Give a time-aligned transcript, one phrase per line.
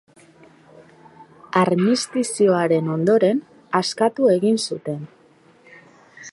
[1.61, 3.43] Armistizioaren ondoren,
[3.83, 5.01] askatu egin zuten.